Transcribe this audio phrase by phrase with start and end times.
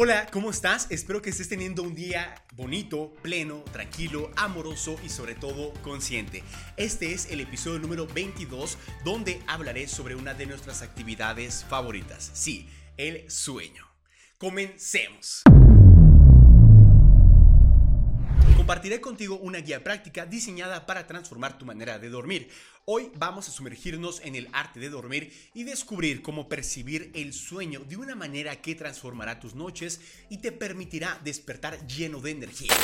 [0.00, 0.86] Hola, ¿cómo estás?
[0.90, 6.44] Espero que estés teniendo un día bonito, pleno, tranquilo, amoroso y sobre todo consciente.
[6.76, 12.30] Este es el episodio número 22 donde hablaré sobre una de nuestras actividades favoritas.
[12.32, 13.88] Sí, el sueño.
[14.38, 15.42] Comencemos.
[18.68, 22.50] Compartiré contigo una guía práctica diseñada para transformar tu manera de dormir.
[22.84, 27.80] Hoy vamos a sumergirnos en el arte de dormir y descubrir cómo percibir el sueño
[27.88, 32.74] de una manera que transformará tus noches y te permitirá despertar lleno de energía.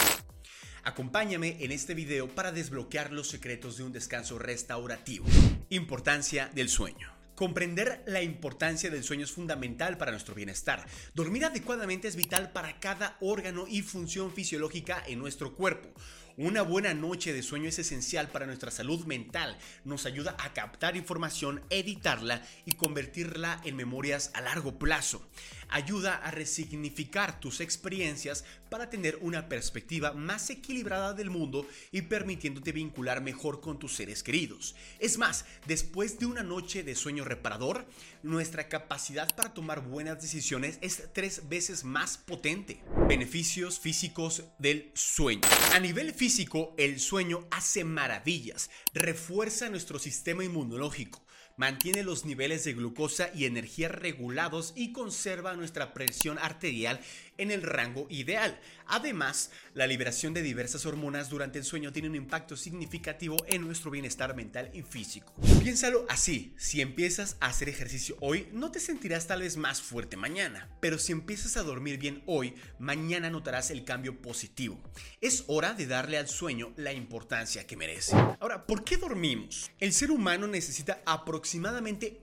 [0.84, 5.26] Acompáñame en este video para desbloquear los secretos de un descanso restaurativo.
[5.68, 7.13] Importancia del sueño.
[7.34, 10.86] Comprender la importancia del sueño es fundamental para nuestro bienestar.
[11.14, 15.88] Dormir adecuadamente es vital para cada órgano y función fisiológica en nuestro cuerpo.
[16.36, 19.56] Una buena noche de sueño es esencial para nuestra salud mental.
[19.84, 25.24] Nos ayuda a captar información, editarla y convertirla en memorias a largo plazo.
[25.68, 32.72] Ayuda a resignificar tus experiencias para tener una perspectiva más equilibrada del mundo y permitiéndote
[32.72, 34.74] vincular mejor con tus seres queridos.
[34.98, 37.86] Es más, después de una noche de sueño reparador,
[38.24, 42.82] nuestra capacidad para tomar buenas decisiones es tres veces más potente.
[43.08, 45.42] Beneficios físicos del sueño.
[45.72, 46.23] A nivel físico,
[46.78, 51.23] el sueño hace maravillas, refuerza nuestro sistema inmunológico,
[51.56, 57.00] mantiene los niveles de glucosa y energía regulados y conserva nuestra presión arterial
[57.38, 58.58] en el rango ideal.
[58.86, 63.90] Además, la liberación de diversas hormonas durante el sueño tiene un impacto significativo en nuestro
[63.90, 65.32] bienestar mental y físico.
[65.60, 70.16] Piénsalo así, si empiezas a hacer ejercicio hoy, no te sentirás tal vez más fuerte
[70.16, 74.80] mañana, pero si empiezas a dormir bien hoy, mañana notarás el cambio positivo.
[75.20, 78.14] Es hora de darle al sueño la importancia que merece.
[78.40, 79.70] Ahora, ¿por qué dormimos?
[79.80, 81.43] El ser humano necesita aproximadamente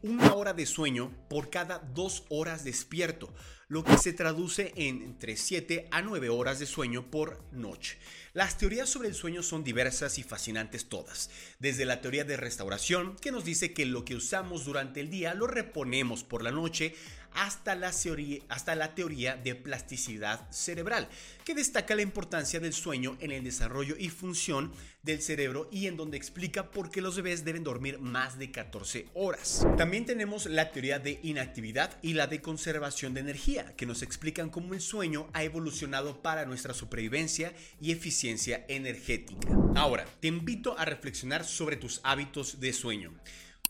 [0.01, 3.33] una hora de sueño por cada dos horas despierto
[3.67, 7.99] lo que se traduce en entre 7 a 9 horas de sueño por noche.
[8.33, 11.29] Las teorías sobre el sueño son diversas y fascinantes todas,
[11.59, 15.33] desde la teoría de restauración, que nos dice que lo que usamos durante el día
[15.33, 16.95] lo reponemos por la noche,
[17.33, 21.09] hasta la, teoría, hasta la teoría de plasticidad cerebral,
[21.45, 25.95] que destaca la importancia del sueño en el desarrollo y función del cerebro y en
[25.95, 29.65] donde explica por qué los bebés deben dormir más de 14 horas.
[29.77, 34.49] También tenemos la teoría de inactividad y la de conservación de energía, que nos explican
[34.49, 39.47] cómo el sueño ha evolucionado para nuestra supervivencia y eficiencia energética.
[39.75, 43.13] Ahora, te invito a reflexionar sobre tus hábitos de sueño.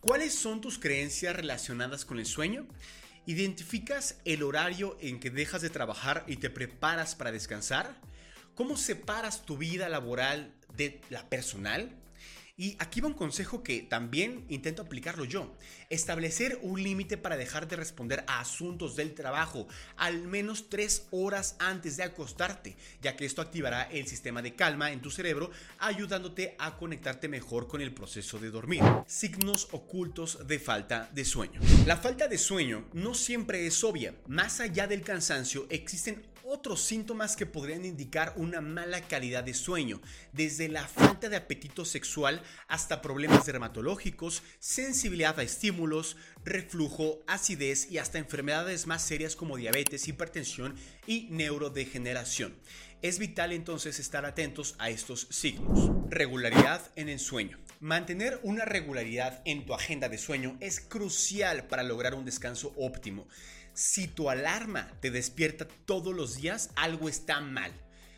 [0.01, 2.67] ¿Cuáles son tus creencias relacionadas con el sueño?
[3.25, 7.95] ¿Identificas el horario en que dejas de trabajar y te preparas para descansar?
[8.55, 11.95] ¿Cómo separas tu vida laboral de la personal?
[12.57, 15.55] Y aquí va un consejo que también intento aplicarlo yo.
[15.89, 19.67] Establecer un límite para dejar de responder a asuntos del trabajo
[19.97, 24.91] al menos tres horas antes de acostarte, ya que esto activará el sistema de calma
[24.91, 28.81] en tu cerebro, ayudándote a conectarte mejor con el proceso de dormir.
[29.07, 31.61] Signos ocultos de falta de sueño.
[31.85, 34.15] La falta de sueño no siempre es obvia.
[34.27, 40.01] Más allá del cansancio, existen otros síntomas que podrían indicar una mala calidad de sueño,
[40.33, 47.99] desde la falta de apetito sexual hasta problemas dermatológicos, sensibilidad a estímulos, reflujo, acidez y
[47.99, 50.75] hasta enfermedades más serias como diabetes, hipertensión
[51.07, 52.53] y neurodegeneración.
[53.01, 55.89] Es vital entonces estar atentos a estos signos.
[56.09, 57.57] Regularidad en el sueño.
[57.79, 63.25] Mantener una regularidad en tu agenda de sueño es crucial para lograr un descanso óptimo.
[63.73, 67.71] Si tu alarma te despierta todos los días, algo está mal.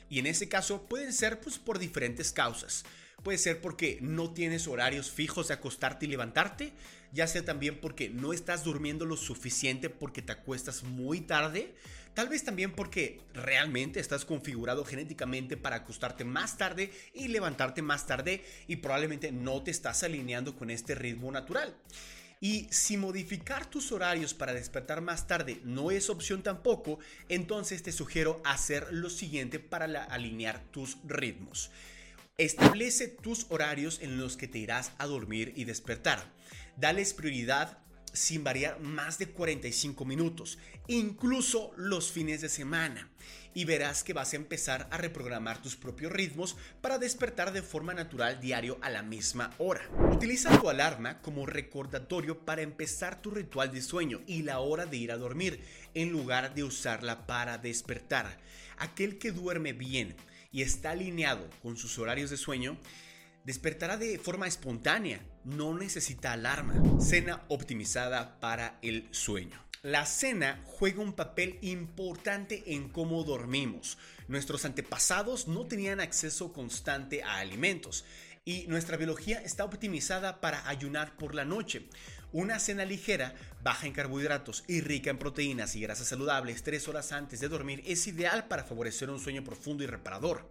[0.10, 2.86] Y en ese caso pueden ser pues, por diferentes causas.
[3.24, 6.74] Puede ser porque no tienes horarios fijos de acostarte y levantarte,
[7.14, 11.74] ya sea también porque no estás durmiendo lo suficiente porque te acuestas muy tarde,
[12.14, 18.06] tal vez también porque realmente estás configurado genéticamente para acostarte más tarde y levantarte más
[18.06, 21.78] tarde y probablemente no te estás alineando con este ritmo natural.
[22.44, 27.00] Y si modificar tus horarios para despertar más tarde no es opción tampoco,
[27.30, 31.72] entonces te sugiero hacer lo siguiente para alinear tus ritmos.
[32.38, 36.22] Establece tus horarios en los que te irás a dormir y despertar.
[36.76, 37.78] Dales prioridad
[38.14, 40.58] sin variar más de 45 minutos,
[40.88, 43.10] incluso los fines de semana.
[43.56, 47.94] Y verás que vas a empezar a reprogramar tus propios ritmos para despertar de forma
[47.94, 49.88] natural diario a la misma hora.
[50.12, 54.98] Utiliza tu alarma como recordatorio para empezar tu ritual de sueño y la hora de
[54.98, 55.60] ir a dormir,
[55.94, 58.40] en lugar de usarla para despertar.
[58.78, 60.16] Aquel que duerme bien
[60.52, 62.78] y está alineado con sus horarios de sueño,
[63.44, 66.76] despertará de forma espontánea, no necesita alarma.
[67.00, 69.64] Cena optimizada para el sueño.
[69.82, 73.98] La cena juega un papel importante en cómo dormimos.
[74.30, 78.06] Nuestros antepasados no tenían acceso constante a alimentos
[78.46, 81.88] y nuestra biología está optimizada para ayunar por la noche.
[82.32, 87.12] Una cena ligera, baja en carbohidratos y rica en proteínas y grasas saludables tres horas
[87.12, 90.48] antes de dormir es ideal para favorecer un sueño profundo y reparador.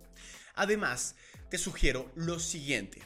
[0.55, 1.15] Además,
[1.51, 3.03] te sugiero lo siguiente.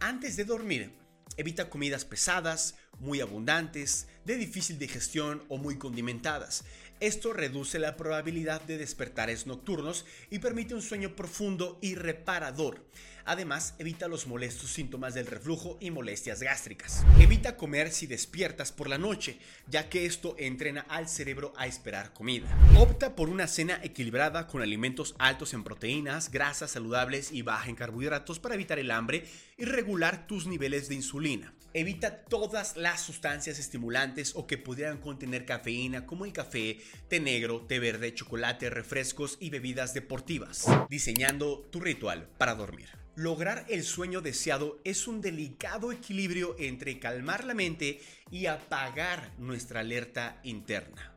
[0.00, 0.92] Antes de dormir,
[1.36, 6.64] evita comidas pesadas, muy abundantes, de difícil digestión o muy condimentadas.
[7.00, 12.84] Esto reduce la probabilidad de despertares nocturnos y permite un sueño profundo y reparador.
[13.28, 17.04] Además, evita los molestos síntomas del reflujo y molestias gástricas.
[17.20, 22.14] Evita comer si despiertas por la noche, ya que esto entrena al cerebro a esperar
[22.14, 22.48] comida.
[22.78, 27.76] Opta por una cena equilibrada con alimentos altos en proteínas, grasas saludables y baja en
[27.76, 29.26] carbohidratos para evitar el hambre
[29.58, 31.52] y regular tus niveles de insulina.
[31.74, 36.78] Evita todas las sustancias estimulantes o que pudieran contener cafeína como el café,
[37.08, 40.64] té negro, té verde, chocolate, refrescos y bebidas deportivas.
[40.88, 42.97] Diseñando tu ritual para dormir.
[43.18, 48.00] Lograr el sueño deseado es un delicado equilibrio entre calmar la mente
[48.30, 51.12] y apagar nuestra alerta interna.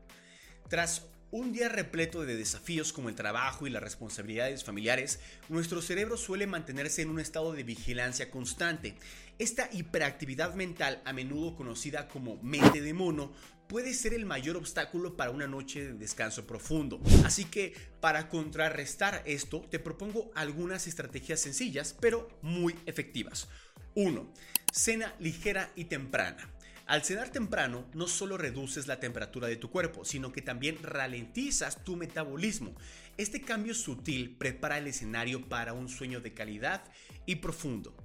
[0.68, 6.18] Tras un día repleto de desafíos como el trabajo y las responsabilidades familiares, nuestro cerebro
[6.18, 8.96] suele mantenerse en un estado de vigilancia constante.
[9.38, 13.32] Esta hiperactividad mental, a menudo conocida como mente de mono,
[13.72, 17.00] puede ser el mayor obstáculo para una noche de descanso profundo.
[17.24, 23.48] Así que para contrarrestar esto, te propongo algunas estrategias sencillas, pero muy efectivas.
[23.96, 24.30] 1.
[24.74, 26.50] Cena ligera y temprana.
[26.86, 31.82] Al cenar temprano, no solo reduces la temperatura de tu cuerpo, sino que también ralentizas
[31.86, 32.76] tu metabolismo.
[33.16, 36.84] Este cambio sutil prepara el escenario para un sueño de calidad
[37.26, 37.96] y profundo.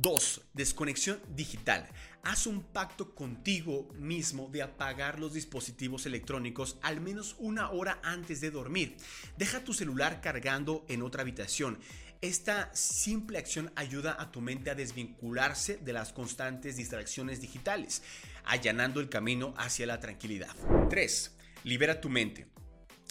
[0.00, 0.42] 2.
[0.54, 1.88] Desconexión digital.
[2.22, 8.40] Haz un pacto contigo mismo de apagar los dispositivos electrónicos al menos una hora antes
[8.40, 8.96] de dormir.
[9.36, 11.78] Deja tu celular cargando en otra habitación.
[12.20, 18.02] Esta simple acción ayuda a tu mente a desvincularse de las constantes distracciones digitales,
[18.44, 20.54] allanando el camino hacia la tranquilidad.
[20.90, 21.36] 3.
[21.64, 22.57] Libera tu mente.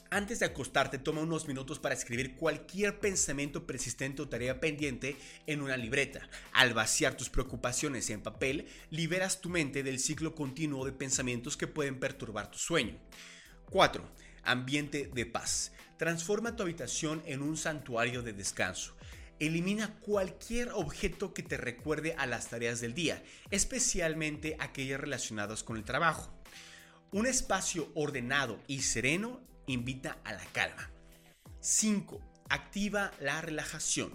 [0.09, 5.17] Antes de acostarte, toma unos minutos para escribir cualquier pensamiento persistente o tarea pendiente
[5.47, 6.29] en una libreta.
[6.53, 11.67] Al vaciar tus preocupaciones en papel, liberas tu mente del ciclo continuo de pensamientos que
[11.67, 12.97] pueden perturbar tu sueño.
[13.69, 14.09] 4.
[14.43, 15.73] Ambiente de paz.
[15.97, 18.95] Transforma tu habitación en un santuario de descanso.
[19.39, 23.21] Elimina cualquier objeto que te recuerde a las tareas del día,
[23.51, 26.31] especialmente aquellas relacionadas con el trabajo.
[27.11, 30.89] Un espacio ordenado y sereno invita a la calma.
[31.59, 32.19] 5.
[32.49, 34.11] Activa la relajación.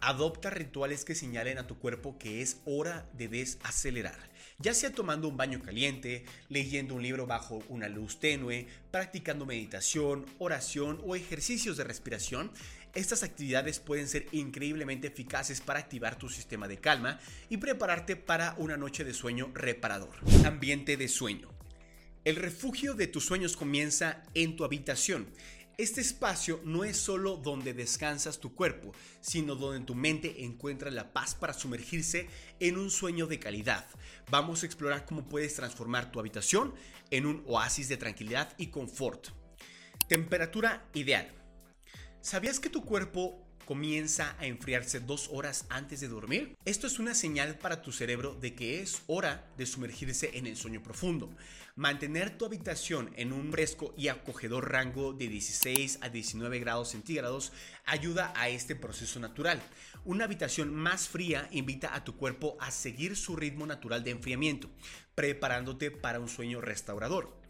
[0.00, 4.18] Adopta rituales que señalen a tu cuerpo que es hora de desacelerar.
[4.58, 10.26] Ya sea tomando un baño caliente, leyendo un libro bajo una luz tenue, practicando meditación,
[10.38, 12.50] oración o ejercicios de respiración,
[12.94, 18.54] estas actividades pueden ser increíblemente eficaces para activar tu sistema de calma y prepararte para
[18.58, 20.14] una noche de sueño reparador.
[20.44, 21.61] Ambiente de sueño.
[22.24, 25.26] El refugio de tus sueños comienza en tu habitación.
[25.76, 31.12] Este espacio no es solo donde descansas tu cuerpo, sino donde tu mente encuentra la
[31.12, 32.28] paz para sumergirse
[32.60, 33.88] en un sueño de calidad.
[34.30, 36.72] Vamos a explorar cómo puedes transformar tu habitación
[37.10, 39.30] en un oasis de tranquilidad y confort.
[40.06, 41.41] Temperatura ideal.
[42.22, 46.56] ¿Sabías que tu cuerpo comienza a enfriarse dos horas antes de dormir?
[46.64, 50.56] Esto es una señal para tu cerebro de que es hora de sumergirse en el
[50.56, 51.34] sueño profundo.
[51.74, 57.52] Mantener tu habitación en un fresco y acogedor rango de 16 a 19 grados centígrados
[57.86, 59.60] ayuda a este proceso natural.
[60.04, 64.70] Una habitación más fría invita a tu cuerpo a seguir su ritmo natural de enfriamiento,
[65.16, 67.41] preparándote para un sueño restaurador.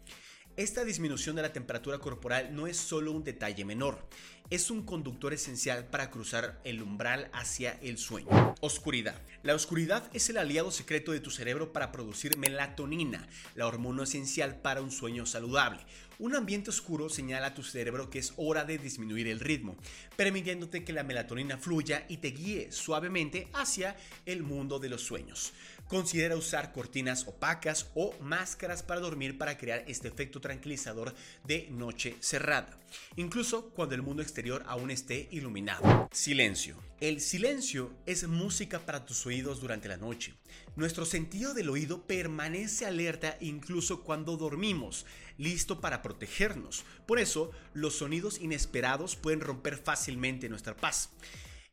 [0.55, 4.07] Esta disminución de la temperatura corporal no es solo un detalle menor,
[4.51, 8.53] es un conductor esencial para cruzar el umbral hacia el sueño.
[8.61, 9.19] Oscuridad.
[9.41, 14.61] La oscuridad es el aliado secreto de tu cerebro para producir melatonina, la hormona esencial
[14.61, 15.79] para un sueño saludable.
[16.19, 19.75] Un ambiente oscuro señala a tu cerebro que es hora de disminuir el ritmo,
[20.15, 25.51] permitiéndote que la melatonina fluya y te guíe suavemente hacia el mundo de los sueños.
[25.93, 32.15] Considera usar cortinas opacas o máscaras para dormir para crear este efecto tranquilizador de noche
[32.19, 32.79] cerrada,
[33.15, 36.09] incluso cuando el mundo exterior aún esté iluminado.
[36.11, 36.77] Silencio.
[36.99, 40.33] El silencio es música para tus oídos durante la noche.
[40.75, 45.05] Nuestro sentido del oído permanece alerta incluso cuando dormimos,
[45.37, 46.85] listo para protegernos.
[47.05, 51.11] Por eso, los sonidos inesperados pueden romper fácilmente nuestra paz.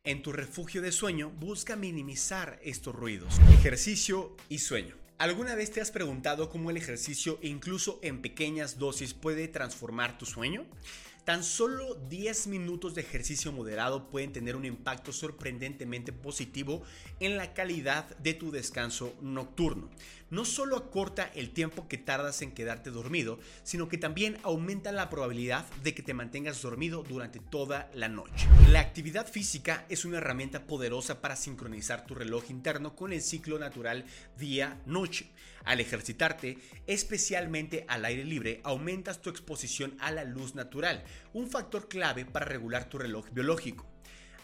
[0.03, 3.39] En tu refugio de sueño, busca minimizar estos ruidos.
[3.53, 4.97] Ejercicio y sueño.
[5.19, 10.25] ¿Alguna vez te has preguntado cómo el ejercicio, incluso en pequeñas dosis, puede transformar tu
[10.25, 10.65] sueño?
[11.27, 16.83] Tan solo 10 minutos de ejercicio moderado pueden tener un impacto sorprendentemente positivo
[17.21, 19.91] en la calidad de tu descanso nocturno.
[20.31, 25.11] No solo acorta el tiempo que tardas en quedarte dormido, sino que también aumenta la
[25.11, 28.47] probabilidad de que te mantengas dormido durante toda la noche.
[28.71, 33.59] La actividad física es una herramienta poderosa para sincronizar tu reloj interno con el ciclo
[33.59, 34.05] natural
[34.39, 35.33] día-noche.
[35.65, 41.89] Al ejercitarte, especialmente al aire libre, aumentas tu exposición a la luz natural, un factor
[41.89, 43.90] clave para regular tu reloj biológico.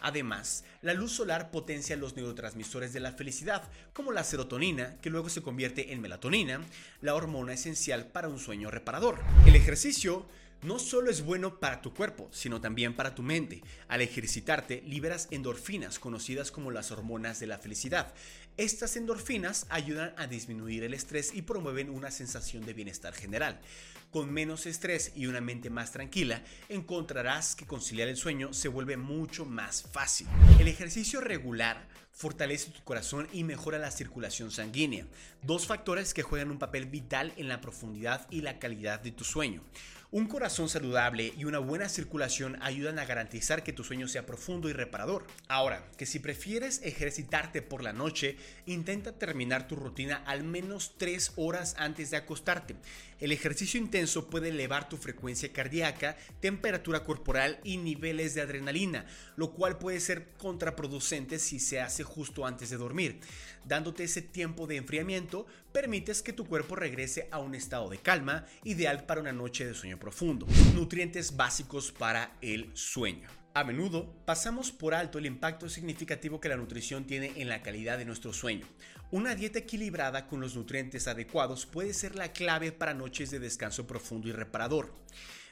[0.01, 3.63] Además, la luz solar potencia los neurotransmisores de la felicidad,
[3.93, 6.61] como la serotonina, que luego se convierte en melatonina,
[7.01, 9.19] la hormona esencial para un sueño reparador.
[9.45, 10.27] El ejercicio
[10.63, 13.61] no solo es bueno para tu cuerpo, sino también para tu mente.
[13.87, 18.13] Al ejercitarte, liberas endorfinas, conocidas como las hormonas de la felicidad.
[18.57, 23.61] Estas endorfinas ayudan a disminuir el estrés y promueven una sensación de bienestar general.
[24.09, 28.97] Con menos estrés y una mente más tranquila, encontrarás que conciliar el sueño se vuelve
[28.97, 30.25] mucho más fácil.
[30.59, 35.05] El ejercicio regular fortalece tu corazón y mejora la circulación sanguínea,
[35.43, 39.23] dos factores que juegan un papel vital en la profundidad y la calidad de tu
[39.23, 39.61] sueño.
[40.09, 44.69] Un corazón saludable y una buena circulación ayudan a garantizar que tu sueño sea profundo
[44.69, 45.27] y reparador.
[45.49, 51.33] Ahora, que si prefieres ejercitarte por la noche, intenta terminar tu rutina al menos 3
[51.35, 52.77] horas antes de acostarte.
[53.19, 59.51] El ejercicio intenso puede elevar tu frecuencia cardíaca, temperatura corporal y niveles de adrenalina, lo
[59.51, 63.19] cual puede ser contraproducente si se hace justo antes de dormir.
[63.65, 68.47] Dándote ese tiempo de enfriamiento, permites que tu cuerpo regrese a un estado de calma,
[68.63, 70.47] ideal para una noche de sueño profundo.
[70.73, 73.29] Nutrientes básicos para el sueño.
[73.53, 77.99] A menudo pasamos por alto el impacto significativo que la nutrición tiene en la calidad
[77.99, 78.65] de nuestro sueño.
[79.11, 83.85] Una dieta equilibrada con los nutrientes adecuados puede ser la clave para noches de descanso
[83.85, 84.95] profundo y reparador.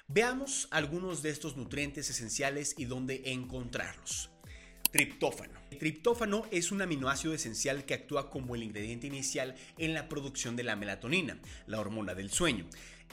[0.07, 4.31] Veamos algunos de estos nutrientes esenciales y dónde encontrarlos.
[4.95, 5.59] Triptófano.
[5.71, 10.55] El triptófano es un aminoácido esencial que actúa como el ingrediente inicial en la producción
[10.55, 11.37] de la melatonina,
[11.67, 12.65] la hormona del sueño.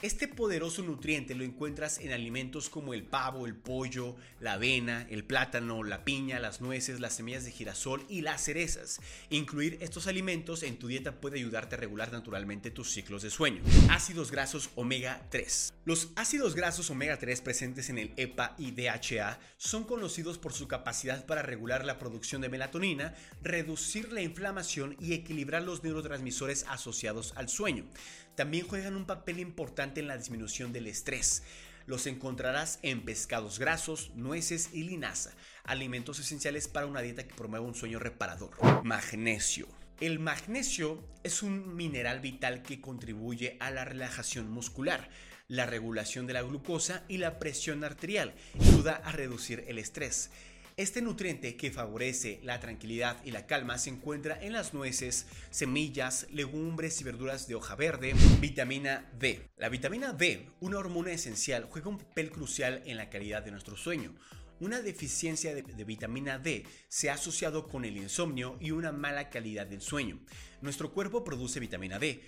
[0.03, 5.23] Este poderoso nutriente lo encuentras en alimentos como el pavo, el pollo, la avena, el
[5.23, 8.99] plátano, la piña, las nueces, las semillas de girasol y las cerezas.
[9.29, 13.63] Incluir estos alimentos en tu dieta puede ayudarte a regular naturalmente tus ciclos de sueño.
[13.91, 15.73] Ácidos grasos omega 3.
[15.85, 20.67] Los ácidos grasos omega 3 presentes en el EPA y DHA son conocidos por su
[20.67, 27.31] capacidad para regular la producción de melatonina, reducir la inflamación y equilibrar los neurotransmisores asociados
[27.37, 27.85] al sueño
[28.35, 31.43] también juegan un papel importante en la disminución del estrés.
[31.85, 35.31] Los encontrarás en pescados grasos, nueces y linaza,
[35.63, 38.51] alimentos esenciales para una dieta que promueva un sueño reparador.
[38.83, 39.67] Magnesio.
[39.99, 45.09] El magnesio es un mineral vital que contribuye a la relajación muscular,
[45.47, 48.33] la regulación de la glucosa y la presión arterial.
[48.59, 50.31] Ayuda a reducir el estrés.
[50.75, 56.25] Este nutriente que favorece la tranquilidad y la calma se encuentra en las nueces, semillas,
[56.31, 59.51] legumbres y verduras de hoja verde, vitamina D.
[59.57, 63.77] La vitamina D, una hormona esencial, juega un papel crucial en la calidad de nuestro
[63.77, 64.15] sueño.
[64.59, 69.67] Una deficiencia de, vitamina D se ha asociado con el insomnio y una mala calidad
[69.67, 70.21] del sueño.
[70.61, 72.23] Nuestro cuerpo produce vitamina D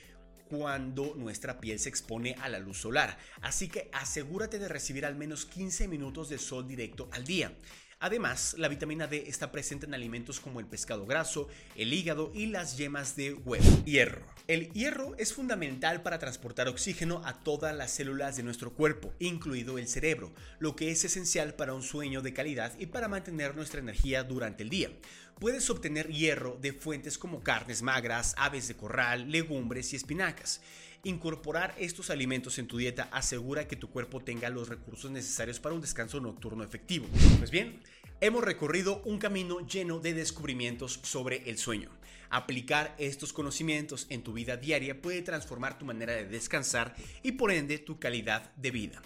[0.49, 5.15] cuando nuestra piel se expone a la luz solar, así que asegúrate de recibir al
[5.15, 7.51] menos 15 minutos de sol directo al día.
[7.99, 12.47] Además, la vitamina D está presente en alimentos como el pescado graso, el hígado y
[12.47, 13.65] las yemas de huevo.
[13.85, 14.21] Hierro.
[14.47, 19.77] El hierro es fundamental para transportar oxígeno a todas las células de nuestro cuerpo, incluido
[19.77, 23.79] el cerebro, lo que es esencial para un sueño de calidad y para mantener nuestra
[23.79, 24.91] energía durante el día.
[25.39, 30.61] Puedes obtener hierro de fuentes como carnes magras, aves de corral, legumbres y espinacas.
[31.05, 35.75] Incorporar estos alimentos en tu dieta asegura que tu cuerpo tenga los recursos necesarios para
[35.75, 37.05] un descanso nocturno efectivo.
[37.37, 37.79] Pues bien,
[38.21, 41.91] hemos recorrido un camino lleno de descubrimientos sobre el sueño.
[42.31, 47.51] Aplicar estos conocimientos en tu vida diaria puede transformar tu manera de descansar y por
[47.51, 48.99] ende tu calidad de vida.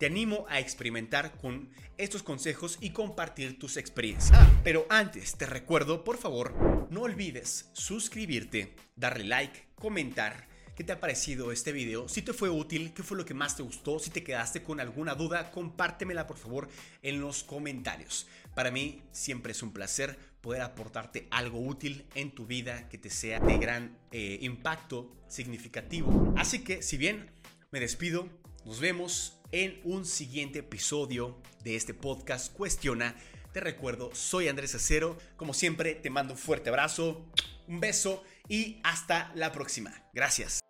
[0.00, 4.36] Te animo a experimentar con estos consejos y compartir tus experiencias.
[4.64, 11.00] Pero antes te recuerdo, por favor, no olvides suscribirte, darle like, comentar qué te ha
[11.00, 14.10] parecido este video, si te fue útil, qué fue lo que más te gustó, si
[14.10, 16.68] te quedaste con alguna duda, compártemela por favor
[17.02, 18.26] en los comentarios.
[18.54, 23.10] Para mí siempre es un placer poder aportarte algo útil en tu vida que te
[23.10, 26.34] sea de gran eh, impacto significativo.
[26.36, 27.30] Así que si bien
[27.70, 28.28] me despido,
[28.64, 33.16] nos vemos en un siguiente episodio de este podcast Cuestiona.
[33.52, 35.16] Te recuerdo, soy Andrés Acero.
[35.36, 37.24] Como siempre, te mando un fuerte abrazo
[37.66, 40.04] Un beso y hasta la próxima.
[40.12, 40.65] Gracias.